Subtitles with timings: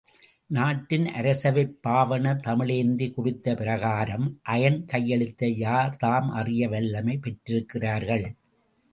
[0.47, 8.25] நாட்டின் அரசவைப் பாவாணர் தமிழேந்தி குறித்த பிரகாரம், அயன் கையெழுத்தை யார்தாம் அறிய வல்லமை பெற்றிருக்கிறார்கள்?